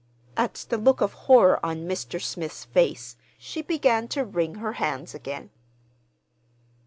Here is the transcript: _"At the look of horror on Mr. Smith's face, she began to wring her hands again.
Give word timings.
_"At 0.35 0.65
the 0.69 0.79
look 0.79 0.99
of 0.99 1.13
horror 1.13 1.63
on 1.63 1.87
Mr. 1.87 2.19
Smith's 2.19 2.65
face, 2.65 3.17
she 3.37 3.61
began 3.61 4.07
to 4.07 4.25
wring 4.25 4.55
her 4.55 4.73
hands 4.73 5.13
again. 5.13 5.51